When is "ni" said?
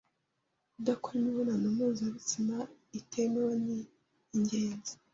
3.65-3.77